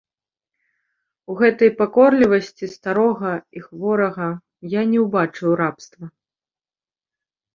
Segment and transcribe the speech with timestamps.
[1.31, 4.29] У гэтай пакорлівасці старога і хворага
[4.71, 6.05] я не ўбачыў рабства.